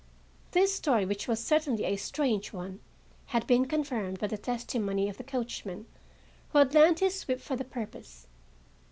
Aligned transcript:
This 0.49 0.73
story, 0.73 1.05
which 1.05 1.27
was 1.27 1.39
certainly 1.39 1.83
a 1.83 1.95
strange 1.95 2.51
one, 2.51 2.79
had 3.27 3.45
been 3.45 3.67
confirmed 3.67 4.17
by 4.17 4.25
the 4.25 4.35
testimony 4.39 5.07
of 5.09 5.17
the 5.17 5.23
coachman 5.23 5.85
who 6.49 6.57
had 6.57 6.73
lent 6.73 7.01
his 7.01 7.21
whip 7.27 7.39
for 7.39 7.55
the 7.55 7.63
purpose. 7.63 8.25